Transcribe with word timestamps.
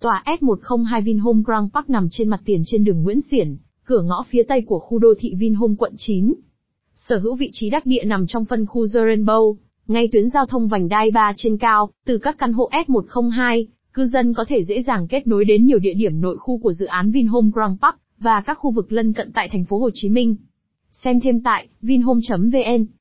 Tòa 0.00 0.22
S102 0.26 1.02
Vinhome 1.02 1.42
Grand 1.46 1.72
Park 1.74 1.90
nằm 1.90 2.08
trên 2.10 2.28
mặt 2.28 2.40
tiền 2.44 2.62
trên 2.66 2.84
đường 2.84 3.02
Nguyễn 3.02 3.20
Xiển, 3.20 3.56
cửa 3.84 4.02
ngõ 4.02 4.24
phía 4.28 4.42
tây 4.42 4.62
của 4.62 4.78
khu 4.78 4.98
đô 4.98 5.14
thị 5.18 5.34
Vinhome 5.38 5.74
quận 5.78 5.92
9. 5.96 6.34
Sở 6.94 7.18
hữu 7.18 7.36
vị 7.36 7.50
trí 7.52 7.70
đắc 7.70 7.86
địa 7.86 8.04
nằm 8.04 8.26
trong 8.26 8.44
phân 8.44 8.66
khu 8.66 8.86
The 8.94 9.00
Rainbow, 9.00 9.54
ngay 9.86 10.08
tuyến 10.12 10.30
giao 10.30 10.46
thông 10.46 10.68
vành 10.68 10.88
đai 10.88 11.10
3 11.10 11.32
trên 11.36 11.58
cao, 11.58 11.90
từ 12.04 12.18
các 12.18 12.36
căn 12.38 12.52
hộ 12.52 12.70
S102, 12.72 13.64
cư 13.92 14.06
dân 14.06 14.34
có 14.34 14.44
thể 14.48 14.64
dễ 14.64 14.82
dàng 14.82 15.08
kết 15.08 15.26
nối 15.26 15.44
đến 15.44 15.66
nhiều 15.66 15.78
địa 15.78 15.94
điểm 15.94 16.20
nội 16.20 16.36
khu 16.38 16.58
của 16.58 16.72
dự 16.72 16.86
án 16.86 17.10
Vinhome 17.10 17.50
Grand 17.54 17.80
Park 17.82 17.96
và 18.18 18.40
các 18.40 18.54
khu 18.54 18.70
vực 18.70 18.92
lân 18.92 19.12
cận 19.12 19.32
tại 19.32 19.48
thành 19.52 19.64
phố 19.64 19.78
Hồ 19.78 19.90
Chí 19.94 20.08
Minh. 20.08 20.36
Xem 20.92 21.20
thêm 21.20 21.40
tại 21.40 21.68
vinhome.vn 21.82 22.84